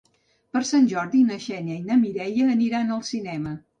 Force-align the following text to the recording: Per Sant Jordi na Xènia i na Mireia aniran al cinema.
Per 0.55 0.61
Sant 0.69 0.87
Jordi 0.93 1.21
na 1.29 1.37
Xènia 1.45 1.75
i 1.75 1.85
na 1.91 1.99
Mireia 2.07 2.49
aniran 2.55 2.91
al 2.97 3.05
cinema. 3.15 3.55